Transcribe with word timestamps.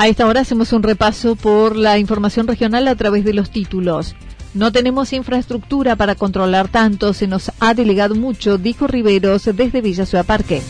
A 0.00 0.08
esta 0.08 0.26
hora 0.26 0.40
hacemos 0.40 0.72
un 0.72 0.82
repaso 0.82 1.36
por 1.36 1.76
la 1.76 1.98
información 1.98 2.46
regional 2.46 2.88
a 2.88 2.94
través 2.94 3.22
de 3.22 3.34
los 3.34 3.50
títulos. 3.50 4.16
No 4.54 4.72
tenemos 4.72 5.12
infraestructura 5.12 5.94
para 5.94 6.14
controlar 6.14 6.68
tanto, 6.68 7.12
se 7.12 7.26
nos 7.26 7.52
ha 7.60 7.74
delegado 7.74 8.14
mucho, 8.14 8.56
dijo 8.56 8.86
Riveros 8.86 9.44
desde 9.44 9.82
Villa 9.82 10.06
Ciudad 10.06 10.24
Parque. 10.24 10.62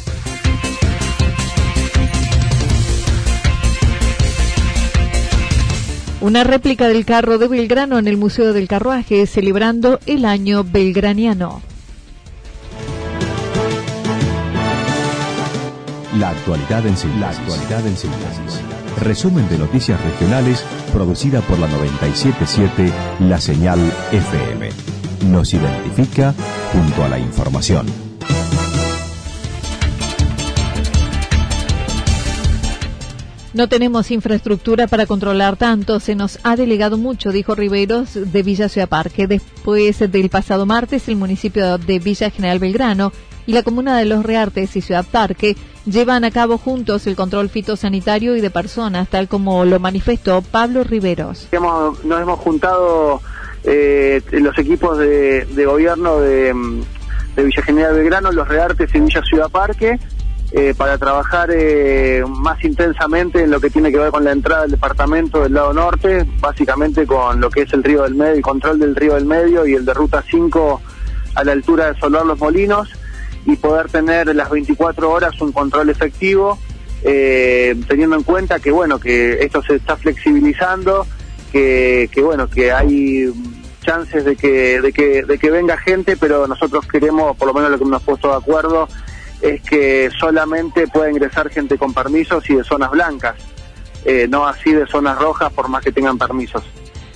Una 6.21 6.43
réplica 6.43 6.89
del 6.89 7.05
carro 7.05 7.39
de 7.39 7.47
Belgrano 7.47 8.01
en 8.01 8.09
el 8.09 8.17
Museo 8.17 8.53
del 8.53 8.67
Carruaje, 8.67 9.25
celebrando 9.27 10.01
el 10.07 10.25
año 10.25 10.65
belgraniano. 10.65 11.63
La 16.19 16.31
actualidad 16.31 16.85
en 16.85 16.97
síntesis. 16.97 17.21
La 17.21 17.29
actualidad 17.31 17.87
en 17.87 17.97
síntesis. 17.97 18.80
Resumen 19.01 19.49
de 19.49 19.57
noticias 19.57 19.99
regionales 20.03 20.63
producida 20.93 21.41
por 21.41 21.59
la 21.59 21.69
977 21.69 22.93
La 23.21 23.41
Señal 23.41 23.79
FM. 24.13 24.69
Nos 25.31 25.55
identifica 25.55 26.35
junto 26.73 27.05
a 27.05 27.09
la 27.09 27.19
información. 27.19 27.87
No 33.55 33.69
tenemos 33.69 34.11
infraestructura 34.11 34.87
para 34.87 35.07
controlar 35.07 35.57
tanto, 35.57 35.99
se 35.99 36.15
nos 36.15 36.39
ha 36.45 36.55
delegado 36.55 36.99
mucho, 36.99 37.33
dijo 37.33 37.55
Riveros 37.55 38.11
de 38.15 38.43
Villa 38.43 38.69
Ciudad 38.69 38.89
Parque. 38.89 39.27
Después 39.27 39.99
del 39.99 40.29
pasado 40.29 40.67
martes, 40.67 41.09
el 41.09 41.17
municipio 41.17 41.79
de 41.79 41.99
Villa 41.99 42.31
General 42.31 42.59
Belgrano 42.59 43.13
y 43.51 43.53
la 43.53 43.65
comuna 43.65 43.99
de 43.99 44.05
Los 44.05 44.25
Reartes 44.25 44.77
y 44.77 44.81
Ciudad 44.81 45.05
Parque 45.11 45.57
llevan 45.85 46.23
a 46.23 46.31
cabo 46.31 46.57
juntos 46.57 47.09
el 47.09 47.17
control 47.17 47.49
fitosanitario 47.49 48.37
y 48.37 48.41
de 48.41 48.49
personas, 48.49 49.09
tal 49.09 49.27
como 49.27 49.65
lo 49.65 49.81
manifestó 49.81 50.41
Pablo 50.41 50.85
Riveros. 50.85 51.49
nos 51.51 52.23
hemos 52.23 52.39
juntado 52.39 53.21
eh, 53.65 54.23
los 54.31 54.57
equipos 54.57 54.99
de, 54.99 55.65
gobierno 55.67 56.21
de, 56.21 56.55
de, 57.35 57.43
Villa 57.43 57.63
General 57.65 57.93
Belgrano, 57.93 58.31
Los 58.31 58.47
Reartes 58.47 58.89
y 58.95 59.01
Villa 59.01 59.21
Ciudad 59.29 59.51
Parque, 59.51 59.99
eh, 60.53 60.73
para 60.77 60.97
trabajar 60.97 61.51
eh, 61.53 62.23
más 62.29 62.63
intensamente 62.63 63.43
en 63.43 63.51
lo 63.51 63.59
que 63.61 63.69
tiene 63.69 63.91
que 63.91 63.99
ver 63.99 64.13
con 64.13 64.23
la 64.23 64.31
entrada 64.31 64.63
del 64.63 64.71
departamento 64.71 65.43
del 65.43 65.55
lado 65.55 65.73
norte, 65.73 66.25
básicamente 66.39 67.05
con 67.05 67.41
lo 67.41 67.51
que 67.51 67.63
es 67.63 67.73
el 67.73 67.83
río 67.83 68.05
del 68.05 68.15
medio, 68.15 68.35
el 68.35 68.43
control 68.43 68.79
del 68.79 68.95
río 68.95 69.15
del 69.15 69.25
medio 69.25 69.67
y 69.67 69.75
el 69.75 69.85
de 69.85 69.93
ruta 69.93 70.23
5 70.31 70.81
a 71.35 71.43
la 71.43 71.51
altura 71.51 71.93
de 71.93 71.99
Solar 71.99 72.25
Los 72.25 72.39
Molinos 72.39 72.89
y 73.51 73.57
poder 73.57 73.89
tener 73.89 74.35
las 74.35 74.49
24 74.51 75.11
horas 75.11 75.41
un 75.41 75.53
control 75.53 75.91
efectivo, 75.91 76.59
eh, 77.03 77.75
teniendo 77.89 78.17
en 78.17 78.23
cuenta 78.23 78.61
que 78.61 78.71
bueno 78.71 79.01
que 79.01 79.43
esto 79.45 79.63
se 79.63 79.77
está 79.77 79.97
flexibilizando, 79.97 81.07
que, 81.51 82.09
que 82.13 82.23
bueno 82.23 82.49
que 82.49 82.71
hay 82.71 83.33
chances 83.81 84.25
de 84.25 84.37
que, 84.37 84.81
de 84.81 84.93
que 84.93 85.23
de 85.25 85.39
que 85.39 85.51
venga 85.51 85.77
gente, 85.79 86.17
pero 86.17 86.47
nosotros 86.47 86.87
queremos, 86.87 87.37
por 87.37 87.49
lo 87.49 87.55
menos 87.55 87.71
lo 87.71 87.79
que 87.79 87.85
hemos 87.85 88.03
puesto 88.03 88.29
de 88.29 88.37
acuerdo, 88.37 88.89
es 89.41 89.61
que 89.63 90.11
solamente 90.19 90.87
pueda 90.87 91.11
ingresar 91.11 91.49
gente 91.51 91.79
con 91.79 91.93
permisos 91.93 92.49
y 92.51 92.55
de 92.55 92.65
zonas 92.65 92.91
blancas, 92.91 93.37
eh, 94.05 94.29
no 94.29 94.47
así 94.47 94.73
de 94.73 94.87
zonas 94.87 95.19
rojas 95.19 95.53
por 95.53 95.69
más 95.69 95.83
que 95.83 95.93
tengan 95.93 96.19
permisos. 96.19 96.63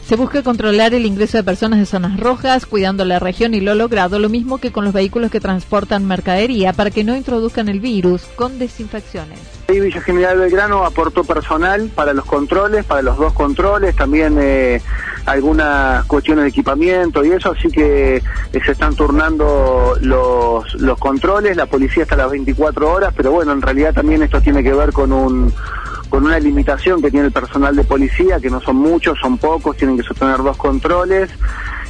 Se 0.07 0.17
busca 0.17 0.43
controlar 0.43 0.93
el 0.93 1.07
ingreso 1.07 1.39
de 1.39 1.45
personas 1.45 1.79
de 1.79 1.87
zonas 1.87 2.21
rojas, 2.21 2.67
cuidando 2.67 3.07
la 3.07 3.21
región 3.21 3.55
y 3.55 3.61
lo 3.61 3.75
logrado, 3.75 4.19
lo 4.19 4.29
mismo 4.29 4.59
que 4.59 4.71
con 4.71 4.85
los 4.85 4.93
vehículos 4.93 5.31
que 5.31 5.41
transportan 5.41 6.07
mercadería, 6.07 6.75
para 6.75 6.91
que 6.91 7.05
no 7.05 7.17
introduzcan 7.17 7.71
el 7.71 7.81
virus 7.81 8.25
con 8.37 8.59
desinfecciones. 8.59 9.39
Ahí 9.67 9.81
Villa 9.81 10.03
General 10.03 10.39
Belgrano 10.39 10.85
aportó 10.85 11.25
personal 11.25 11.91
para 11.95 12.13
los 12.13 12.27
controles, 12.27 12.85
para 12.85 13.01
los 13.01 13.17
dos 13.17 13.33
controles, 13.33 13.97
también 13.97 14.37
eh, 14.39 14.83
algunas 15.25 16.05
cuestiones 16.05 16.45
de 16.45 16.51
equipamiento 16.51 17.25
y 17.25 17.31
eso, 17.31 17.53
así 17.53 17.69
que 17.69 18.17
eh, 18.17 18.61
se 18.63 18.73
están 18.73 18.95
turnando 18.95 19.95
los, 20.03 20.75
los 20.75 20.99
controles, 20.99 21.57
la 21.57 21.65
policía 21.65 22.03
está 22.03 22.15
a 22.15 22.19
las 22.19 22.31
24 22.31 22.93
horas, 22.93 23.15
pero 23.17 23.31
bueno, 23.31 23.53
en 23.53 23.63
realidad 23.63 23.95
también 23.95 24.23
esto 24.23 24.43
tiene 24.43 24.63
que 24.63 24.75
ver 24.75 24.93
con 24.93 25.15
un 25.15 25.51
con 26.09 26.25
una 26.25 26.39
limitación 26.39 27.03
que 27.03 27.11
tiene 27.11 27.27
el 27.27 27.33
personal 27.33 27.75
de 27.75 27.85
policía, 27.85 28.41
que 28.41 28.51
no 28.51 28.61
son 28.61 28.77
muchos, 28.77 29.19
son 29.21 29.39
pocos, 29.39 29.77
tienen 29.77 29.97
que 29.97 30.03
sostener 30.03 30.39
dos 30.39 30.57
controles. 30.57 31.31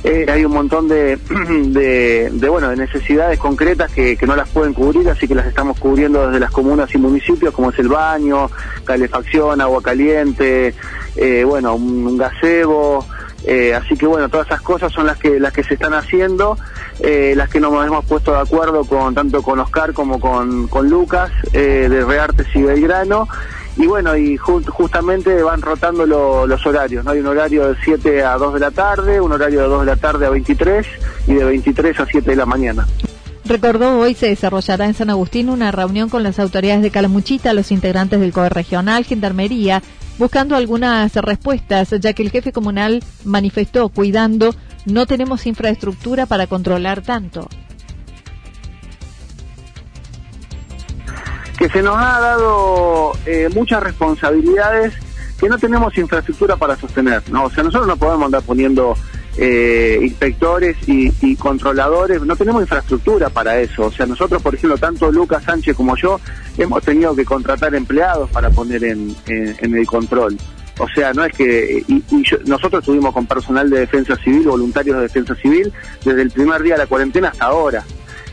Eh, 0.04 0.26
hay 0.30 0.44
un 0.44 0.52
montón 0.52 0.86
de, 0.86 1.18
bueno, 2.48 2.68
de 2.68 2.76
necesidades 2.76 3.38
concretas 3.38 3.90
que, 3.90 4.18
no 4.26 4.36
las 4.36 4.50
pueden 4.50 4.74
cubrir, 4.74 5.08
así 5.08 5.26
que 5.26 5.34
las 5.34 5.46
estamos 5.46 5.78
cubriendo 5.78 6.26
desde 6.26 6.40
las 6.40 6.50
comunas 6.50 6.94
y 6.94 6.98
municipios, 6.98 7.54
como 7.54 7.70
es 7.70 7.78
el 7.78 7.88
baño, 7.88 8.50
calefacción, 8.84 9.62
agua 9.62 9.82
caliente, 9.82 10.74
eh, 11.16 11.44
bueno, 11.44 11.74
un, 11.74 12.18
gazebo. 12.18 13.06
Eh, 13.46 13.74
así 13.74 13.96
que 13.96 14.06
bueno, 14.06 14.30
todas 14.30 14.46
esas 14.46 14.62
cosas 14.62 14.90
son 14.90 15.06
las 15.06 15.18
que 15.18 15.38
las 15.38 15.52
que 15.52 15.62
se 15.64 15.74
están 15.74 15.92
haciendo, 15.92 16.56
las 17.00 17.50
que 17.50 17.60
nos 17.60 17.86
hemos 17.86 18.04
puesto 18.06 18.32
de 18.32 18.38
acuerdo 18.38 18.84
con 18.84 19.14
tanto 19.14 19.42
con 19.42 19.58
Oscar 19.58 19.92
como 19.92 20.18
con, 20.18 20.66
con 20.68 20.88
Lucas 20.88 21.30
de 21.52 22.04
Reartes 22.06 22.46
y 22.54 22.62
Belgrano 22.62 23.28
y 23.76 23.86
bueno, 23.86 24.16
y 24.16 24.36
justamente 24.36 25.42
van 25.42 25.60
rotando 25.60 26.06
los 26.06 26.66
horarios, 26.66 27.04
¿no? 27.04 27.10
Hay 27.10 27.20
un 27.20 27.26
horario 27.26 27.68
de 27.68 27.76
7 27.84 28.22
a 28.22 28.36
2 28.36 28.54
de 28.54 28.60
la 28.60 28.70
tarde, 28.70 29.20
un 29.20 29.32
horario 29.32 29.62
de 29.62 29.68
2 29.68 29.80
de 29.80 29.86
la 29.86 29.96
tarde 29.96 30.26
a 30.26 30.30
23 30.30 30.86
y 31.26 31.34
de 31.34 31.44
23 31.44 32.00
a 32.00 32.06
7 32.06 32.30
de 32.30 32.36
la 32.36 32.46
mañana. 32.46 32.86
Recordó 33.46 33.98
hoy 33.98 34.14
se 34.14 34.28
desarrollará 34.28 34.86
en 34.86 34.94
San 34.94 35.10
Agustín 35.10 35.50
una 35.50 35.70
reunión 35.70 36.08
con 36.08 36.22
las 36.22 36.38
autoridades 36.38 36.82
de 36.82 36.90
Calamuchita, 36.90 37.52
los 37.52 37.72
integrantes 37.72 38.20
del 38.20 38.32
COE 38.32 38.48
regional, 38.48 39.04
Gendarmería, 39.04 39.82
buscando 40.18 40.56
algunas 40.56 41.14
respuestas, 41.14 41.90
ya 42.00 42.12
que 42.12 42.22
el 42.22 42.30
jefe 42.30 42.52
comunal 42.52 43.02
manifestó 43.24 43.88
cuidando 43.90 44.54
no 44.86 45.06
tenemos 45.06 45.46
infraestructura 45.46 46.26
para 46.26 46.46
controlar 46.46 47.02
tanto. 47.02 47.48
Que 51.58 51.68
se 51.68 51.82
nos 51.82 51.96
ha 51.96 52.20
dado 52.20 53.12
eh, 53.26 53.48
muchas 53.54 53.82
responsabilidades 53.82 54.94
que 55.38 55.48
no 55.48 55.58
tenemos 55.58 55.96
infraestructura 55.98 56.56
para 56.56 56.76
sostener, 56.76 57.22
¿no? 57.30 57.44
O 57.44 57.50
sea, 57.50 57.64
nosotros 57.64 57.88
no 57.88 57.96
podemos 57.96 58.26
andar 58.26 58.42
poniendo 58.42 58.96
eh, 59.36 59.98
inspectores 60.00 60.76
y, 60.86 61.36
controladores, 61.36 62.22
no 62.22 62.36
tenemos 62.36 62.62
infraestructura 62.62 63.28
para 63.30 63.58
eso. 63.58 63.86
O 63.86 63.90
sea, 63.90 64.06
nosotros, 64.06 64.40
por 64.42 64.54
ejemplo, 64.54 64.78
tanto 64.78 65.10
Lucas 65.10 65.42
Sánchez 65.44 65.76
como 65.76 65.96
yo, 65.96 66.20
hemos 66.56 66.82
tenido 66.82 67.14
que 67.14 67.24
contratar 67.24 67.74
empleados 67.74 68.30
para 68.30 68.50
poner 68.50 68.84
en, 68.84 69.14
el 69.26 69.86
control. 69.86 70.38
O 70.78 70.88
sea, 70.88 71.12
no 71.12 71.24
es 71.24 71.32
que... 71.32 71.84
Y, 71.86 72.02
nosotros 72.46 72.82
estuvimos 72.82 73.12
con 73.12 73.26
personal 73.26 73.68
de 73.68 73.80
defensa 73.80 74.16
civil, 74.16 74.46
voluntarios 74.46 74.96
de 74.96 75.02
defensa 75.02 75.34
civil, 75.34 75.72
desde 76.04 76.22
el 76.22 76.30
primer 76.30 76.62
día 76.62 76.74
de 76.74 76.78
la 76.78 76.86
cuarentena 76.86 77.28
hasta 77.28 77.46
ahora. 77.46 77.84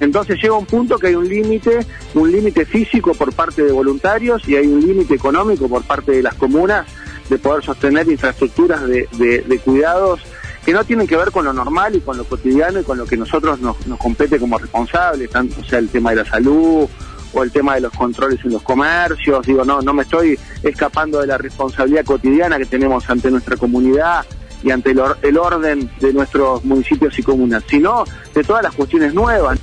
Entonces 0.01 0.41
llega 0.41 0.55
un 0.55 0.65
punto 0.65 0.97
que 0.97 1.07
hay 1.07 1.15
un 1.15 1.29
límite, 1.29 1.85
un 2.15 2.31
límite 2.31 2.65
físico 2.65 3.13
por 3.13 3.31
parte 3.33 3.63
de 3.63 3.71
voluntarios 3.71 4.41
y 4.49 4.55
hay 4.55 4.65
un 4.65 4.81
límite 4.81 5.13
económico 5.13 5.69
por 5.69 5.83
parte 5.83 6.11
de 6.11 6.23
las 6.23 6.33
comunas 6.33 6.87
de 7.29 7.37
poder 7.37 7.63
sostener 7.63 8.09
infraestructuras 8.09 8.81
de, 8.87 9.61
cuidados 9.63 10.19
que 10.65 10.73
no 10.73 10.83
tienen 10.83 11.05
que 11.05 11.15
ver 11.15 11.29
con 11.29 11.45
lo 11.45 11.53
normal 11.53 11.95
y 11.95 12.01
con 12.01 12.17
lo 12.17 12.23
cotidiano 12.23 12.79
y 12.79 12.83
con 12.83 12.97
lo 12.97 13.05
que 13.05 13.15
nosotros 13.15 13.61
nos, 13.61 13.77
compete 13.99 14.39
como 14.39 14.57
responsables, 14.57 15.29
tanto 15.29 15.63
sea 15.63 15.77
el 15.77 15.89
tema 15.89 16.09
de 16.09 16.17
la 16.17 16.25
salud 16.25 16.89
o 17.33 17.43
el 17.43 17.51
tema 17.51 17.75
de 17.75 17.81
los 17.81 17.93
controles 17.93 18.43
en 18.43 18.53
los 18.53 18.63
comercios, 18.63 19.45
digo, 19.45 19.63
no, 19.63 19.81
no 19.81 19.93
me 19.93 20.01
estoy 20.01 20.37
escapando 20.63 21.21
de 21.21 21.27
la 21.27 21.37
responsabilidad 21.37 22.05
cotidiana 22.05 22.57
que 22.57 22.65
tenemos 22.65 23.07
ante 23.07 23.29
nuestra 23.29 23.55
comunidad 23.55 24.25
y 24.63 24.71
ante 24.71 24.91
el 25.21 25.37
orden 25.37 25.89
de 25.99 26.13
nuestros 26.13 26.63
municipios 26.65 27.17
y 27.17 27.23
comunas, 27.23 27.63
sino 27.67 28.03
de 28.33 28.43
todas 28.43 28.63
las 28.63 28.73
cuestiones 28.73 29.13
nuevas. 29.13 29.59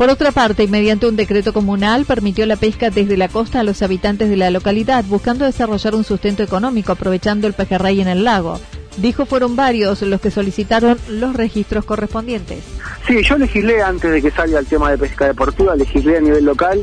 Por 0.00 0.08
otra 0.08 0.32
parte, 0.32 0.66
mediante 0.66 1.06
un 1.06 1.14
decreto 1.14 1.52
comunal, 1.52 2.06
permitió 2.06 2.46
la 2.46 2.56
pesca 2.56 2.88
desde 2.88 3.18
la 3.18 3.28
costa 3.28 3.60
a 3.60 3.64
los 3.64 3.82
habitantes 3.82 4.30
de 4.30 4.36
la 4.38 4.48
localidad, 4.48 5.04
buscando 5.04 5.44
desarrollar 5.44 5.94
un 5.94 6.04
sustento 6.04 6.42
económico 6.42 6.92
aprovechando 6.92 7.46
el 7.46 7.52
pejerrey 7.52 8.00
en 8.00 8.08
el 8.08 8.24
lago. 8.24 8.58
Dijo 8.96 9.26
fueron 9.26 9.56
varios 9.56 10.00
los 10.00 10.22
que 10.22 10.30
solicitaron 10.30 10.98
los 11.10 11.36
registros 11.36 11.84
correspondientes. 11.84 12.64
Sí, 13.06 13.22
yo 13.22 13.36
legislé 13.36 13.82
antes 13.82 14.10
de 14.10 14.22
que 14.22 14.30
salga 14.30 14.60
el 14.60 14.64
tema 14.64 14.90
de 14.90 14.96
pesca 14.96 15.26
deportiva, 15.26 15.76
legislé 15.76 16.16
a 16.16 16.20
nivel 16.22 16.46
local 16.46 16.82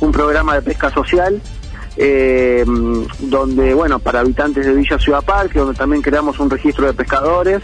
un 0.00 0.10
programa 0.10 0.56
de 0.56 0.62
pesca 0.62 0.92
social 0.92 1.40
eh, 1.96 2.64
donde, 3.20 3.74
bueno, 3.74 4.00
para 4.00 4.20
habitantes 4.20 4.66
de 4.66 4.74
Villa 4.74 4.98
Ciudad 4.98 5.24
Parque, 5.24 5.60
donde 5.60 5.74
también 5.74 6.02
creamos 6.02 6.38
un 6.40 6.50
registro 6.50 6.86
de 6.86 6.94
pescadores 6.94 7.62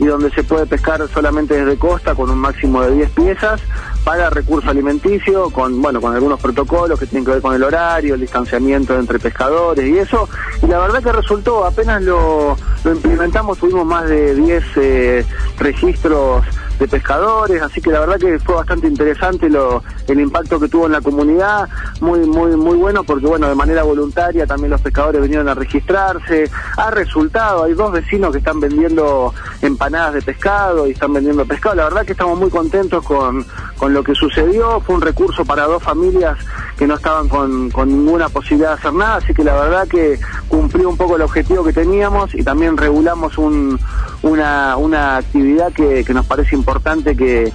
y 0.00 0.06
donde 0.06 0.30
se 0.30 0.42
puede 0.42 0.66
pescar 0.66 1.06
solamente 1.08 1.54
desde 1.54 1.78
costa 1.78 2.14
con 2.14 2.30
un 2.30 2.38
máximo 2.38 2.82
de 2.82 2.94
10 2.94 3.10
piezas 3.10 3.60
para 4.04 4.30
recurso 4.30 4.70
alimenticio, 4.70 5.50
con, 5.50 5.80
bueno, 5.82 6.00
con 6.00 6.14
algunos 6.14 6.40
protocolos 6.40 6.98
que 6.98 7.06
tienen 7.06 7.24
que 7.24 7.32
ver 7.32 7.42
con 7.42 7.54
el 7.54 7.62
horario, 7.62 8.14
el 8.14 8.20
distanciamiento 8.20 8.98
entre 8.98 9.18
pescadores 9.18 9.86
y 9.86 9.98
eso. 9.98 10.28
Y 10.62 10.66
la 10.66 10.78
verdad 10.78 11.02
que 11.02 11.12
resultó, 11.12 11.64
apenas 11.64 12.02
lo, 12.02 12.56
implementamos, 12.84 13.58
tuvimos 13.58 13.86
más 13.86 14.08
de 14.08 14.34
10 14.34 14.64
eh, 14.76 15.26
registros 15.58 16.44
de 16.78 16.86
pescadores, 16.86 17.60
así 17.60 17.80
que 17.80 17.90
la 17.90 18.00
verdad 18.00 18.18
que 18.18 18.38
fue 18.38 18.54
bastante 18.54 18.86
interesante 18.86 19.48
lo, 19.48 19.82
el 20.06 20.20
impacto 20.20 20.60
que 20.60 20.68
tuvo 20.68 20.86
en 20.86 20.92
la 20.92 21.00
comunidad, 21.00 21.68
muy 22.00 22.20
muy 22.20 22.56
muy 22.56 22.76
bueno 22.76 23.02
porque 23.04 23.26
bueno, 23.26 23.48
de 23.48 23.54
manera 23.54 23.82
voluntaria 23.82 24.46
también 24.46 24.70
los 24.70 24.80
pescadores 24.80 25.20
vinieron 25.22 25.48
a 25.48 25.54
registrarse, 25.54 26.50
ha 26.76 26.90
resultado, 26.90 27.64
hay 27.64 27.74
dos 27.74 27.92
vecinos 27.92 28.32
que 28.32 28.38
están 28.38 28.60
vendiendo 28.60 29.34
empanadas 29.60 30.14
de 30.14 30.22
pescado 30.22 30.86
y 30.86 30.92
están 30.92 31.12
vendiendo 31.12 31.44
pescado, 31.44 31.74
la 31.74 31.84
verdad 31.84 32.06
que 32.06 32.12
estamos 32.12 32.38
muy 32.38 32.50
contentos 32.50 33.04
con, 33.04 33.44
con 33.76 33.92
lo 33.92 34.02
que 34.02 34.14
sucedió, 34.14 34.80
fue 34.80 34.94
un 34.94 35.00
recurso 35.00 35.44
para 35.44 35.64
dos 35.64 35.82
familias 35.82 36.38
que 36.76 36.86
no 36.86 36.94
estaban 36.94 37.28
con, 37.28 37.70
con 37.70 37.88
ninguna 37.88 38.28
posibilidad 38.28 38.70
de 38.70 38.74
hacer 38.74 38.92
nada, 38.92 39.16
así 39.16 39.34
que 39.34 39.42
la 39.42 39.54
verdad 39.54 39.88
que 39.88 40.18
cumplió 40.46 40.88
un 40.88 40.96
poco 40.96 41.16
el 41.16 41.22
objetivo 41.22 41.64
que 41.64 41.72
teníamos 41.72 42.34
y 42.34 42.44
también 42.44 42.76
regulamos 42.76 43.36
un, 43.36 43.78
una, 44.22 44.76
una 44.76 45.16
actividad 45.16 45.72
que, 45.72 46.04
que 46.04 46.14
nos 46.14 46.26
parece 46.26 46.54
importante 46.54 47.16
que... 47.16 47.52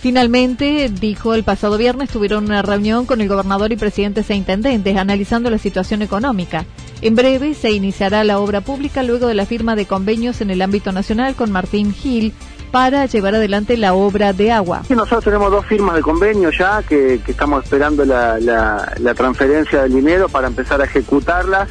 Finalmente, 0.00 0.88
dijo 0.88 1.34
el 1.34 1.42
pasado 1.42 1.78
viernes, 1.78 2.10
tuvieron 2.10 2.44
una 2.44 2.62
reunión 2.62 3.06
con 3.06 3.20
el 3.20 3.28
gobernador 3.28 3.72
y 3.72 3.76
presidentes 3.76 4.30
e 4.30 4.34
intendentes 4.34 4.96
analizando 4.96 5.50
la 5.50 5.58
situación 5.58 6.00
económica. 6.02 6.64
En 7.02 7.16
breve 7.16 7.54
se 7.54 7.72
iniciará 7.72 8.22
la 8.22 8.38
obra 8.38 8.60
pública 8.60 9.02
luego 9.02 9.26
de 9.26 9.34
la 9.34 9.46
firma 9.46 9.74
de 9.74 9.86
convenios 9.86 10.40
en 10.40 10.50
el 10.50 10.62
ámbito 10.62 10.92
nacional 10.92 11.34
con 11.34 11.50
Martín 11.50 11.92
Gil 11.92 12.32
para 12.70 13.06
llevar 13.06 13.34
adelante 13.34 13.76
la 13.76 13.94
obra 13.94 14.32
de 14.32 14.52
agua. 14.52 14.82
nosotros 14.88 15.24
tenemos 15.24 15.50
dos 15.50 15.66
firmas 15.66 15.96
de 15.96 16.02
convenio 16.02 16.50
ya 16.50 16.82
que, 16.82 17.20
estamos 17.26 17.64
esperando 17.64 18.04
la, 18.04 18.38
la 18.38 19.14
transferencia 19.14 19.82
del 19.82 19.94
dinero 19.94 20.28
para 20.28 20.46
empezar 20.46 20.80
a 20.80 20.84
ejecutarlas. 20.84 21.68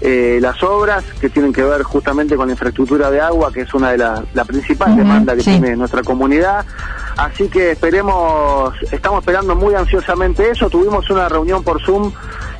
Eh, 0.00 0.38
las 0.42 0.62
obras 0.62 1.04
que 1.20 1.30
tienen 1.30 1.52
que 1.52 1.62
ver 1.62 1.82
justamente 1.82 2.36
con 2.36 2.48
la 2.48 2.52
infraestructura 2.52 3.10
de 3.10 3.20
agua, 3.20 3.50
que 3.52 3.62
es 3.62 3.74
una 3.74 3.92
de 3.92 3.98
las 3.98 4.22
la 4.34 4.44
principales 4.44 4.96
demandas 4.96 5.36
que 5.36 5.42
tiene 5.42 5.74
nuestra 5.74 6.02
comunidad. 6.02 6.64
Así 7.16 7.48
que 7.48 7.72
esperemos, 7.72 8.74
estamos 8.92 9.20
esperando 9.20 9.56
muy 9.56 9.74
ansiosamente 9.74 10.50
eso. 10.50 10.68
Tuvimos 10.68 11.08
una 11.08 11.28
reunión 11.30 11.64
por 11.64 11.82
Zoom 11.82 12.12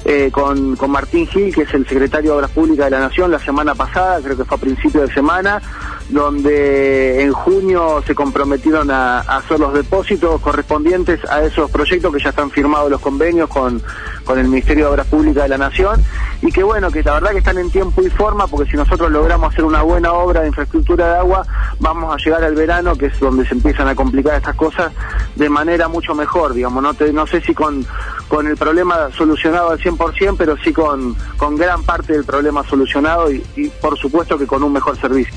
eh, 0.07 0.31
con, 0.33 0.77
con 0.77 0.91
Martín 0.91 1.27
Gil, 1.27 1.55
que 1.55 1.63
es 1.63 1.75
el 1.75 1.87
secretario 1.87 2.31
de 2.31 2.37
Obras 2.39 2.51
Públicas 2.53 2.87
de 2.87 2.93
la 2.93 3.01
Nación, 3.01 3.31
la 3.31 3.39
semana 3.39 3.75
pasada, 3.75 4.21
creo 4.23 4.37
que 4.37 4.45
fue 4.45 4.57
a 4.57 4.61
principio 4.61 5.03
de 5.03 5.13
semana, 5.13 5.61
donde 6.09 7.23
en 7.23 7.33
junio 7.33 8.03
se 8.07 8.15
comprometieron 8.15 8.91
a, 8.91 9.21
hacer 9.21 9.59
los 9.59 9.73
depósitos 9.73 10.41
correspondientes 10.41 11.21
a 11.29 11.43
esos 11.43 11.71
proyectos 11.71 12.15
que 12.15 12.23
ya 12.23 12.31
están 12.31 12.51
firmados 12.51 12.91
los 12.91 13.01
convenios 13.01 13.49
con, 13.49 13.83
con 14.25 14.39
el 14.39 14.49
Ministerio 14.49 14.85
de 14.85 14.91
Obras 14.93 15.07
Públicas 15.09 15.43
de 15.43 15.49
la 15.49 15.59
Nación 15.59 16.01
y 16.43 16.53
que 16.53 16.63
bueno, 16.63 16.91
que 16.91 17.03
la 17.03 17.15
verdad 17.15 17.31
que 17.33 17.39
están 17.39 17.59
en 17.59 17.71
tiempo 17.71 18.03
y 18.03 18.11
forma 18.11 18.47
porque 18.47 18.71
si 18.71 18.77
nosotros 18.77 19.11
logramos 19.11 19.53
hacer 19.53 19.65
una 19.65 19.83
buena 19.83 20.13
obra 20.13 20.43
de 20.43 20.49
infraestructura 20.49 21.09
de 21.09 21.19
agua, 21.19 21.47
vamos 21.81 22.15
a 22.15 22.19
llegar 22.25 22.45
al 22.45 22.55
verano, 22.55 22.95
que 22.95 23.07
es 23.07 23.19
donde 23.19 23.47
se 23.47 23.55
empiezan 23.55 23.89
a 23.89 23.95
complicar 23.95 24.37
estas 24.37 24.55
cosas 24.55 24.93
de 25.35 25.49
manera 25.49 25.89
mucho 25.89 26.15
mejor, 26.15 26.55
digamos, 26.55 26.83
no, 26.83 26.95
te, 26.95 27.13
no 27.13 27.27
sé 27.27 27.41
si 27.41 27.53
con, 27.53 27.85
con 28.29 28.47
el 28.47 28.57
problema 28.57 29.11
solucionado 29.17 29.71
al 29.71 29.79
100%, 29.79 30.37
pero 30.39 30.57
sí 30.59 30.73
con, 30.73 31.17
con 31.37 31.57
gran 31.57 31.83
parte 31.83 32.13
del 32.13 32.25
problema 32.25 32.63
solucionado 32.65 33.31
y 33.33 33.41
por 33.81 33.99
supuesto 33.99 34.39
que 34.39 34.47
con 34.47 34.63
un 34.63 34.73
mejor 34.73 34.97
servicio. 34.99 35.35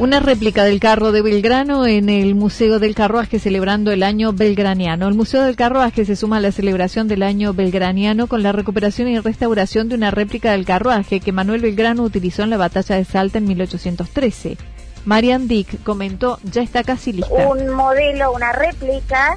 Una 0.00 0.20
réplica 0.20 0.62
del 0.62 0.78
carro 0.78 1.10
de 1.10 1.22
Belgrano 1.22 1.84
en 1.84 2.08
el 2.08 2.36
Museo 2.36 2.78
del 2.78 2.94
Carruaje 2.94 3.40
celebrando 3.40 3.90
el 3.90 4.04
año 4.04 4.32
belgraniano. 4.32 5.08
El 5.08 5.14
Museo 5.14 5.42
del 5.42 5.56
Carruaje 5.56 6.04
se 6.04 6.14
suma 6.14 6.36
a 6.36 6.40
la 6.40 6.52
celebración 6.52 7.08
del 7.08 7.24
año 7.24 7.52
belgraniano 7.52 8.28
con 8.28 8.44
la 8.44 8.52
recuperación 8.52 9.08
y 9.08 9.18
restauración 9.18 9.88
de 9.88 9.96
una 9.96 10.12
réplica 10.12 10.52
del 10.52 10.64
carruaje 10.64 11.18
que 11.18 11.32
Manuel 11.32 11.62
Belgrano 11.62 12.04
utilizó 12.04 12.44
en 12.44 12.50
la 12.50 12.56
batalla 12.56 12.94
de 12.94 13.04
Salta 13.04 13.38
en 13.38 13.48
1813. 13.48 14.56
Marian 15.04 15.48
Dick 15.48 15.82
comentó, 15.82 16.38
ya 16.44 16.62
está 16.62 16.84
casi 16.84 17.14
lista. 17.14 17.34
Un 17.34 17.68
modelo, 17.70 18.30
una 18.32 18.52
réplica 18.52 19.34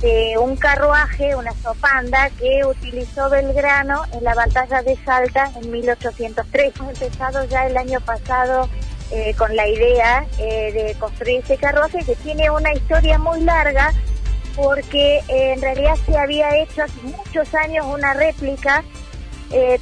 de 0.00 0.38
un 0.38 0.54
carruaje, 0.54 1.34
una 1.34 1.52
sopanda 1.60 2.30
que 2.38 2.64
utilizó 2.64 3.28
Belgrano 3.30 4.02
en 4.12 4.22
la 4.22 4.34
batalla 4.36 4.80
de 4.82 4.96
Salta 5.04 5.50
en 5.60 5.72
1803. 5.72 6.72
Hemos 6.78 7.02
empezado 7.02 7.44
ya 7.46 7.66
el 7.66 7.76
año 7.76 8.00
pasado 8.00 8.68
eh, 9.14 9.32
con 9.38 9.54
la 9.54 9.68
idea 9.68 10.26
eh, 10.40 10.72
de 10.72 10.94
construir 10.98 11.38
ese 11.44 11.56
carruaje 11.56 12.04
que 12.04 12.16
tiene 12.16 12.50
una 12.50 12.72
historia 12.72 13.16
muy 13.16 13.42
larga 13.42 13.92
porque 14.56 15.18
eh, 15.28 15.52
en 15.52 15.62
realidad 15.62 15.94
se 16.04 16.18
había 16.18 16.56
hecho 16.58 16.82
hace 16.82 17.00
muchos 17.02 17.54
años 17.54 17.86
una 17.86 18.14
réplica, 18.14 18.82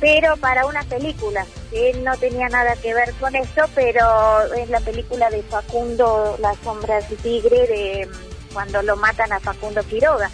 pero 0.00 0.36
para 0.36 0.66
una 0.66 0.82
película. 0.82 1.46
Él 1.72 2.04
no 2.04 2.14
tenía 2.18 2.46
nada 2.50 2.76
que 2.76 2.92
ver 2.92 3.14
con 3.14 3.34
esto, 3.34 3.62
pero 3.74 4.52
es 4.54 4.68
la 4.68 4.80
película 4.80 5.30
de 5.30 5.42
Facundo, 5.44 6.36
La 6.38 6.54
sombra 6.62 7.00
del 7.00 7.16
tigre, 7.16 7.66
de 7.66 8.08
cuando 8.52 8.82
lo 8.82 8.96
matan 8.96 9.32
a 9.32 9.40
Facundo 9.40 9.82
Quiroga. 9.84 10.30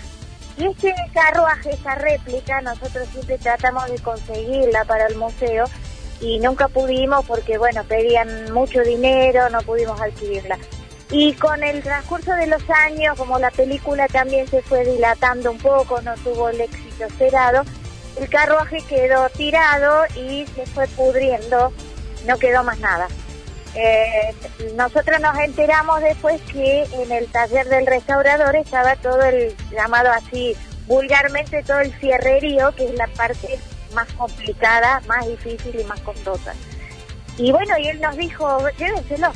Y 0.56 0.66
este 0.66 0.92
carruaje, 1.14 1.70
esa 1.70 1.94
réplica, 1.94 2.60
nosotros 2.62 3.06
siempre 3.12 3.38
tratamos 3.38 3.88
de 3.88 3.98
conseguirla 4.00 4.84
para 4.86 5.06
el 5.06 5.14
museo, 5.14 5.66
y 6.20 6.38
nunca 6.40 6.68
pudimos 6.68 7.24
porque, 7.26 7.58
bueno, 7.58 7.84
pedían 7.84 8.52
mucho 8.52 8.82
dinero, 8.82 9.48
no 9.50 9.60
pudimos 9.60 10.00
adquirirla. 10.00 10.58
Y 11.10 11.32
con 11.34 11.62
el 11.62 11.82
transcurso 11.82 12.32
de 12.34 12.46
los 12.46 12.62
años, 12.68 13.16
como 13.16 13.38
la 13.38 13.50
película 13.50 14.08
también 14.08 14.46
se 14.46 14.60
fue 14.62 14.84
dilatando 14.84 15.50
un 15.50 15.58
poco, 15.58 16.02
no 16.02 16.14
tuvo 16.16 16.50
el 16.50 16.60
éxito 16.60 17.06
esperado, 17.06 17.62
el 18.20 18.28
carruaje 18.28 18.78
quedó 18.88 19.28
tirado 19.30 20.04
y 20.16 20.44
se 20.54 20.66
fue 20.66 20.86
pudriendo, 20.88 21.72
no 22.26 22.38
quedó 22.38 22.62
más 22.62 22.78
nada. 22.78 23.08
Eh, 23.74 24.34
nosotros 24.74 25.20
nos 25.20 25.38
enteramos 25.38 26.00
después 26.00 26.40
que 26.52 26.82
en 26.84 27.12
el 27.12 27.26
taller 27.28 27.68
del 27.68 27.86
restaurador 27.86 28.56
estaba 28.56 28.96
todo 28.96 29.22
el, 29.22 29.54
llamado 29.70 30.10
así 30.10 30.56
vulgarmente, 30.86 31.62
todo 31.62 31.80
el 31.80 31.92
cierrerío, 32.00 32.74
que 32.74 32.86
es 32.86 32.94
la 32.94 33.06
parte 33.08 33.58
más 33.94 34.12
complicada, 34.14 35.00
más 35.06 35.26
difícil 35.26 35.80
y 35.80 35.84
más 35.84 36.00
costosa. 36.00 36.54
Y 37.36 37.52
bueno, 37.52 37.78
y 37.78 37.88
él 37.88 38.00
nos 38.00 38.16
dijo, 38.16 38.58
llévenselo. 38.78 39.32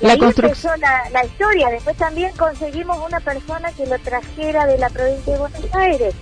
la, 0.00 0.16
construcción 0.16 0.80
la, 0.80 1.24
historia. 1.24 1.68
Después 1.70 1.96
también 1.96 2.32
conseguimos 2.36 2.98
una 3.04 3.20
persona 3.20 3.72
que 3.72 3.86
lo 3.86 3.98
trajera 3.98 4.66
de 4.66 4.78
la 4.78 4.88
provincia 4.88 5.32
de 5.32 5.38
Buenos 5.38 5.74
Aires. 5.74 6.14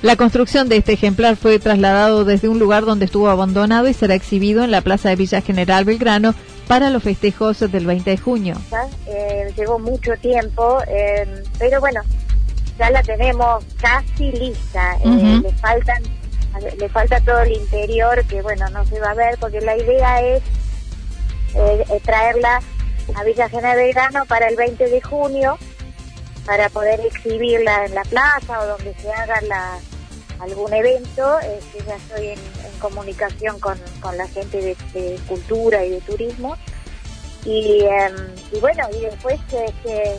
La 0.00 0.14
construcción 0.14 0.68
de 0.68 0.76
este 0.76 0.92
ejemplar 0.92 1.36
fue 1.36 1.58
trasladado 1.58 2.24
desde 2.24 2.48
un 2.48 2.60
lugar 2.60 2.84
donde 2.84 3.06
estuvo 3.06 3.28
abandonado 3.28 3.88
y 3.88 3.94
será 3.94 4.14
exhibido 4.14 4.62
en 4.62 4.70
la 4.70 4.80
Plaza 4.80 5.08
de 5.08 5.16
Villa 5.16 5.40
General 5.40 5.84
Belgrano 5.84 6.34
para 6.68 6.88
los 6.90 7.02
festejos 7.02 7.58
del 7.58 7.84
20 7.84 8.10
de 8.10 8.16
junio. 8.16 8.54
Eh, 9.06 9.52
llevó 9.56 9.78
mucho 9.78 10.12
tiempo, 10.20 10.78
eh, 10.86 11.42
pero 11.58 11.80
bueno, 11.80 12.00
ya 12.78 12.90
la 12.90 13.02
tenemos 13.02 13.64
casi 13.80 14.30
lista. 14.30 14.96
Eh, 15.04 15.40
le 15.42 15.52
faltan 15.54 16.02
le 16.78 16.88
falta 16.88 17.20
todo 17.20 17.40
el 17.40 17.52
interior 17.52 18.24
que 18.26 18.42
bueno 18.42 18.68
no 18.70 18.84
se 18.86 18.98
va 19.00 19.10
a 19.10 19.14
ver 19.14 19.38
porque 19.38 19.60
la 19.60 19.76
idea 19.76 20.22
es 20.22 20.42
traerla 22.02 22.60
a 23.14 23.24
Villa 23.24 23.48
General 23.48 23.76
Belgrano 23.76 24.24
para 24.26 24.48
el 24.48 24.56
20 24.56 24.88
de 24.88 25.00
junio 25.00 25.58
para 26.48 26.70
poder 26.70 27.00
exhibirla 27.00 27.84
en 27.84 27.94
la 27.94 28.02
plaza 28.02 28.60
o 28.60 28.66
donde 28.66 28.94
se 28.94 29.12
haga 29.12 29.38
la, 29.42 29.78
algún 30.40 30.72
evento. 30.72 31.38
Ya 31.86 31.96
estoy 31.96 32.28
en, 32.28 32.38
comunicación 32.80 33.58
con, 33.60 33.78
la 34.16 34.26
gente 34.28 34.76
de, 34.94 35.20
cultura 35.26 35.84
y 35.84 35.90
de 35.90 36.00
turismo. 36.00 36.56
Y, 37.44 37.82
em, 37.82 38.14
y 38.52 38.60
bueno, 38.60 38.88
y 38.96 39.00
después 39.00 39.38
este, 39.52 40.16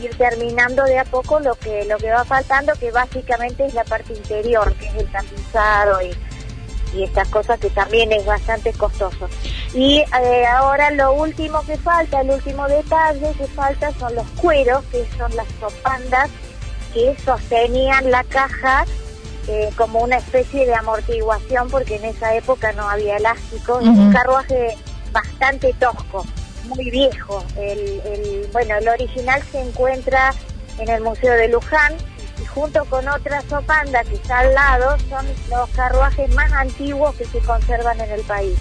ir 0.00 0.14
terminando 0.16 0.84
de 0.84 0.98
a 0.98 1.04
poco 1.04 1.40
lo 1.40 1.54
que 1.54 1.84
lo 1.84 1.96
que 1.98 2.10
va 2.10 2.24
faltando, 2.24 2.72
que 2.74 2.90
básicamente 2.90 3.66
es 3.66 3.74
la 3.74 3.84
parte 3.84 4.12
interior, 4.14 4.72
que 4.74 4.86
es 4.86 4.94
el 4.94 5.10
tapizado 5.10 6.02
y 6.02 6.14
y 6.94 7.04
estas 7.04 7.28
cosas 7.28 7.58
que 7.60 7.70
también 7.70 8.12
es 8.12 8.24
bastante 8.26 8.72
costoso. 8.72 9.28
Y 9.74 9.98
eh, 9.98 10.46
ahora 10.46 10.90
lo 10.90 11.12
último 11.12 11.62
que 11.62 11.76
falta, 11.76 12.20
el 12.20 12.30
último 12.30 12.66
detalle 12.66 13.32
que 13.38 13.46
falta 13.46 13.92
son 13.92 14.14
los 14.14 14.26
cueros, 14.30 14.84
que 14.86 15.06
son 15.16 15.34
las 15.36 15.46
sopandas 15.60 16.30
que 16.92 17.16
sostenían 17.24 18.10
la 18.10 18.24
caja 18.24 18.84
eh, 19.46 19.70
como 19.76 20.00
una 20.00 20.16
especie 20.18 20.66
de 20.66 20.74
amortiguación 20.74 21.70
porque 21.70 21.96
en 21.96 22.06
esa 22.06 22.34
época 22.34 22.72
no 22.72 22.88
había 22.88 23.16
elástico. 23.16 23.78
Es 23.78 23.86
un 23.86 24.12
carruaje 24.12 24.76
bastante 25.12 25.72
tosco, 25.74 26.24
muy 26.64 26.90
viejo. 26.90 27.44
El, 27.56 27.78
el, 28.04 28.48
bueno, 28.52 28.76
el 28.76 28.88
original 28.88 29.42
se 29.50 29.60
encuentra 29.60 30.34
en 30.78 30.88
el 30.88 31.02
Museo 31.02 31.34
de 31.34 31.48
Luján 31.48 31.94
y 32.42 32.46
junto 32.46 32.84
con 32.86 33.06
otra 33.08 33.42
sopanda 33.42 34.02
que 34.04 34.14
está 34.14 34.40
al 34.40 34.54
lado 34.54 34.96
son 35.08 35.26
los 35.50 35.68
carruajes 35.70 36.34
más 36.34 36.52
antiguos 36.52 37.14
que 37.16 37.24
se 37.24 37.38
conservan 37.40 38.00
en 38.00 38.10
el 38.10 38.22
país. 38.22 38.58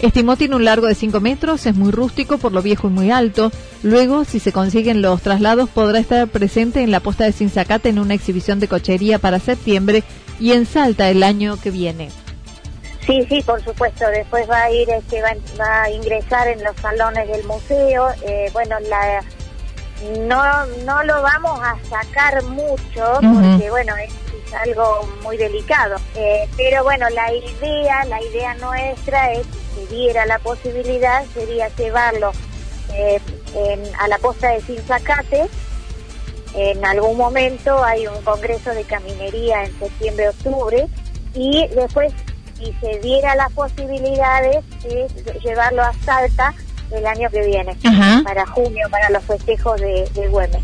Estimó 0.00 0.36
tiene 0.36 0.56
un 0.56 0.64
largo 0.64 0.86
de 0.88 0.94
5 0.94 1.20
metros, 1.20 1.64
es 1.64 1.74
muy 1.74 1.90
rústico 1.90 2.36
por 2.36 2.52
lo 2.52 2.60
viejo 2.60 2.88
y 2.88 2.90
muy 2.90 3.10
alto. 3.10 3.50
Luego, 3.82 4.24
si 4.24 4.40
se 4.40 4.52
consiguen 4.52 5.00
los 5.00 5.22
traslados, 5.22 5.70
podrá 5.70 5.98
estar 5.98 6.28
presente 6.28 6.82
en 6.82 6.90
la 6.90 7.00
posta 7.00 7.24
de 7.24 7.32
Sinzacate 7.32 7.88
en 7.88 7.98
una 7.98 8.12
exhibición 8.12 8.60
de 8.60 8.68
cochería 8.68 9.18
para 9.18 9.38
septiembre 9.38 10.04
y 10.38 10.52
en 10.52 10.66
Salta 10.66 11.08
el 11.08 11.22
año 11.22 11.58
que 11.58 11.70
viene. 11.70 12.10
Sí, 13.06 13.24
sí, 13.28 13.40
por 13.42 13.62
supuesto. 13.62 14.08
Después 14.08 14.50
va 14.50 14.64
a 14.64 14.70
ir, 14.70 14.90
este, 14.90 15.22
va, 15.22 15.82
a 15.82 15.90
ingresar 15.90 16.48
en 16.48 16.62
los 16.64 16.76
salones 16.76 17.28
del 17.28 17.44
museo. 17.44 18.08
Eh, 18.22 18.50
bueno, 18.52 18.78
la 18.80 19.22
no 20.18 20.66
no 20.84 21.02
lo 21.04 21.22
vamos 21.22 21.58
a 21.62 21.76
sacar 21.88 22.42
mucho 22.44 23.18
porque 23.20 23.70
bueno 23.70 23.96
es, 23.96 24.12
algo 24.54 25.08
muy 25.22 25.36
delicado 25.36 25.96
eh, 26.14 26.48
pero 26.56 26.84
bueno 26.84 27.08
la 27.10 27.32
idea 27.32 28.04
la 28.04 28.22
idea 28.22 28.54
nuestra 28.54 29.32
es 29.32 29.46
si 29.74 29.86
diera 29.86 30.24
la 30.26 30.38
posibilidad 30.38 31.24
sería 31.34 31.68
llevarlo 31.76 32.30
eh, 32.94 33.20
a 33.98 34.06
la 34.06 34.18
posta 34.18 34.50
de 34.50 34.60
Sinzacate 34.60 35.46
en 36.54 36.84
algún 36.84 37.16
momento 37.16 37.82
hay 37.82 38.06
un 38.06 38.22
congreso 38.22 38.70
de 38.70 38.84
caminería 38.84 39.64
en 39.64 39.78
septiembre 39.78 40.28
octubre 40.28 40.86
y 41.34 41.66
después 41.68 42.12
si 42.58 42.72
se 42.80 43.00
diera 43.00 43.34
las 43.36 43.52
posibilidades 43.52 44.64
es 44.84 45.42
llevarlo 45.42 45.82
a 45.82 45.92
Salta 46.04 46.54
el 46.90 47.06
año 47.06 47.28
que 47.30 47.44
viene, 47.46 47.76
para 48.24 48.46
junio, 48.46 48.86
para 48.90 49.10
los 49.10 49.24
festejos 49.24 49.80
de, 49.80 50.08
de 50.14 50.28
Güemes. 50.28 50.62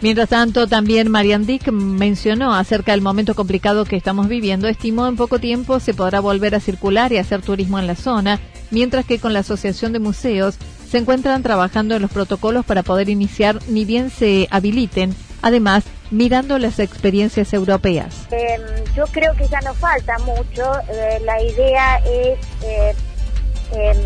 Mientras 0.00 0.28
tanto, 0.28 0.66
también 0.66 1.10
Marian 1.10 1.46
Dick 1.46 1.72
mencionó 1.72 2.54
acerca 2.54 2.92
del 2.92 3.00
momento 3.00 3.34
complicado 3.34 3.86
que 3.86 3.96
estamos 3.96 4.28
viviendo. 4.28 4.68
Estimó 4.68 5.06
en 5.06 5.16
poco 5.16 5.38
tiempo 5.38 5.80
se 5.80 5.94
podrá 5.94 6.20
volver 6.20 6.54
a 6.54 6.60
circular 6.60 7.10
y 7.12 7.16
hacer 7.16 7.40
turismo 7.40 7.78
en 7.78 7.86
la 7.86 7.96
zona, 7.96 8.38
mientras 8.70 9.06
que 9.06 9.18
con 9.18 9.32
la 9.32 9.38
Asociación 9.38 9.92
de 9.92 10.00
Museos 10.00 10.58
se 10.90 10.98
encuentran 10.98 11.42
trabajando 11.42 11.96
en 11.96 12.02
los 12.02 12.10
protocolos 12.10 12.64
para 12.66 12.82
poder 12.82 13.08
iniciar 13.08 13.58
ni 13.68 13.84
bien 13.84 14.10
se 14.10 14.46
habiliten, 14.50 15.14
además 15.44 15.84
mirando 16.10 16.58
las 16.58 16.78
experiencias 16.78 17.52
europeas. 17.52 18.26
Em, 18.30 18.60
yo 18.96 19.04
creo 19.06 19.34
que 19.34 19.46
ya 19.46 19.60
no 19.60 19.74
falta 19.74 20.18
mucho. 20.18 20.72
Eh, 20.90 21.20
la 21.24 21.40
idea 21.42 21.96
es... 21.98 22.38
Eh, 22.62 22.94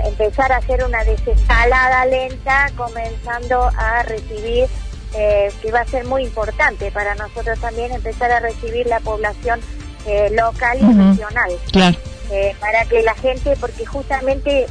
empezar 0.05 0.51
a 0.51 0.57
hacer 0.59 0.83
una 0.83 1.05
desescalada 1.05 2.07
lenta, 2.07 2.71
comenzando 2.75 3.71
a 3.77 4.03
recibir, 4.03 4.67
eh, 5.15 5.51
que 5.63 5.73
va 5.73 5.81
a 5.81 5.87
ser 5.87 6.05
muy 6.05 6.25
importante 6.25 6.91
para 6.91 7.15
nosotros 7.15 7.59
también, 7.61 7.93
empezar 7.93 8.31
a 8.31 8.41
recibir 8.41 8.87
la 8.87 9.01
población 9.01 9.61
eh, 10.07 10.31
local 10.31 10.79
y 10.79 10.87
regional. 10.87 11.51
Eh, 12.31 12.55
para 12.61 12.85
que 12.85 13.03
la 13.03 13.15
gente, 13.15 13.57
porque 13.59 13.87
justamente 13.87 14.67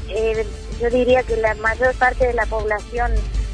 yo 0.80 0.90
diría 0.92 1.24
que 1.24 1.38
la 1.38 1.56
mayor 1.56 1.94
parte 1.96 2.28
de 2.28 2.34
la 2.34 2.46
población 2.46 3.12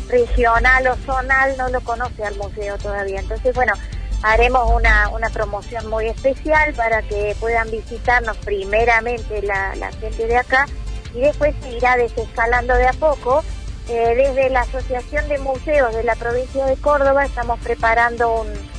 regional 0.10 0.88
o 0.88 0.95
zonal 1.05 1.57
no 1.57 1.69
lo 1.69 1.81
conoce 1.81 2.24
al 2.24 2.36
museo 2.38 2.77
todavía. 2.77 3.19
Entonces, 3.19 3.53
bueno, 3.55 3.74
haremos 4.22 4.72
una, 4.72 5.10
una 5.10 5.29
promoción 5.29 5.89
muy 5.89 6.07
especial 6.07 6.74
para 6.74 7.01
que 7.01 7.36
puedan 7.39 7.69
visitarnos 7.69 8.38
primeramente 8.38 9.41
la, 9.41 9.75
la 9.75 9.91
gente 9.91 10.27
de 10.27 10.38
acá 10.38 10.65
y 11.13 11.22
después 11.22 11.53
se 11.62 11.77
irá 11.77 11.95
desescalando 11.98 12.74
de 12.75 12.88
a 12.88 12.93
poco. 12.93 13.43
Eh, 13.89 14.13
desde 14.15 14.50
la 14.50 14.62
Asociación 14.62 15.27
de 15.27 15.38
Museos 15.39 15.93
de 15.93 16.03
la 16.03 16.15
provincia 16.15 16.65
de 16.65 16.77
Córdoba 16.77 17.25
estamos 17.25 17.60
preparando 17.60 18.41
un, 18.41 18.74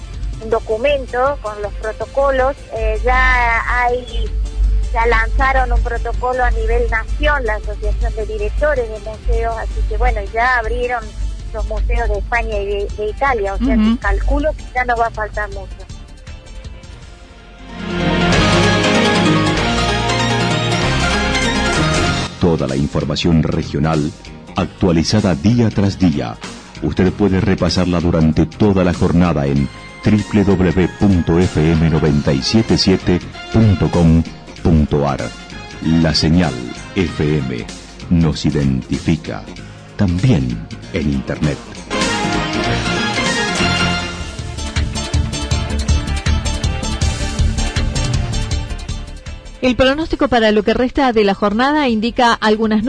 documento 0.50 1.38
con 1.42 1.60
los 1.62 1.72
protocolos. 1.74 2.56
Eh, 2.74 3.00
ya 3.04 3.62
hay, 3.80 4.30
ya 4.94 5.06
lanzaron 5.06 5.72
un 5.72 5.82
protocolo 5.82 6.44
a 6.44 6.50
nivel 6.52 6.88
nación, 6.88 7.44
la 7.44 7.56
Asociación 7.56 8.14
de 8.14 8.26
Directores 8.26 8.88
de 8.88 9.00
Museos, 9.00 9.54
así 9.58 9.80
que 9.88 9.96
bueno, 9.96 10.20
ya 10.32 10.58
abrieron 10.58 11.04
los 11.52 11.66
museos 11.66 12.08
de 12.08 12.18
España 12.18 12.56
y 12.56 12.66
de, 12.66 13.10
Italia, 13.10 13.54
o 13.54 13.58
sea 13.58 13.76
calculo 14.00 14.52
que 14.52 14.64
ya 14.72 14.84
no 14.84 14.96
va 14.96 15.08
a 15.08 15.10
faltar 15.10 15.48
mucho. 15.50 15.66
Toda 22.40 22.68
la 22.68 22.76
información 22.76 23.42
regional 23.42 24.12
actualizada 24.54 25.34
día 25.34 25.70
tras 25.70 25.98
día. 25.98 26.36
Usted 26.82 27.12
puede 27.12 27.40
repasarla 27.40 27.98
durante 27.98 28.46
toda 28.46 28.84
la 28.84 28.92
jornada 28.92 29.46
en 29.46 29.68
www.fm977.com.ar. 34.64 35.30
La 35.82 36.14
señal 36.14 36.54
FM 36.96 37.66
nos 38.10 38.46
identifica 38.46 39.44
también 39.96 40.66
en 40.92 41.12
Internet. 41.12 41.58
El 49.60 49.76
pronóstico 49.76 50.28
para 50.28 50.52
lo 50.52 50.62
que 50.62 50.74
resta 50.74 51.12
de 51.12 51.24
la 51.24 51.32
jornada 51.32 51.88
indica 51.88 52.34
algunas, 52.34 52.84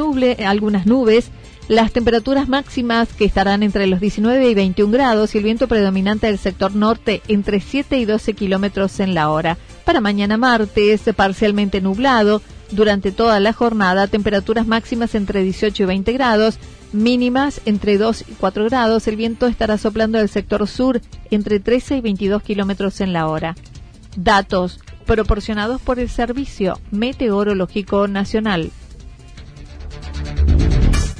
algunas 0.46 0.86
nubes, 0.86 1.32
las 1.68 1.92
temperaturas 1.92 2.48
máximas 2.48 3.12
que 3.14 3.26
estarán 3.26 3.64
entre 3.64 3.88
los 3.88 4.00
19 4.00 4.50
y 4.50 4.54
21 4.54 4.92
grados 4.92 5.34
y 5.34 5.40
el 5.40 5.44
viento 5.44 5.68
predominante 5.68 6.28
del 6.28 6.38
sector 6.38 6.76
norte 6.76 7.22
entre 7.28 7.60
7 7.60 7.98
y 7.98 8.06
12 8.06 8.34
kilómetros 8.34 9.00
en 9.00 9.16
la 9.16 9.30
hora. 9.30 9.58
Para 9.84 10.02
mañana 10.02 10.38
martes, 10.38 11.02
parcialmente 11.16 11.82
nublado. 11.82 12.42
Durante 12.72 13.12
toda 13.12 13.40
la 13.40 13.54
jornada, 13.54 14.08
temperaturas 14.08 14.66
máximas 14.66 15.14
entre 15.14 15.44
18 15.44 15.84
y 15.84 15.86
20 15.86 16.14
grados, 16.14 16.58
mínimas 16.94 17.62
entre 17.66 17.98
2 17.98 18.26
y 18.28 18.34
4 18.34 18.66
grados. 18.66 19.08
El 19.08 19.16
viento 19.16 19.48
estará 19.48 19.78
soplando 19.78 20.18
del 20.18 20.30
sector 20.30 20.68
sur 20.68 21.02
entre 21.30 21.60
13 21.60 21.98
y 21.98 22.02
22 22.02 22.42
kilómetros 22.42 23.02
en 23.02 23.14
la 23.14 23.28
hora. 23.28 23.56
Datos 24.18 24.80
proporcionados 25.06 25.82
por 25.82 26.00
el 26.00 26.10
Servicio 26.10 26.80
Meteorológico 26.92 28.08
Nacional. 28.08 28.72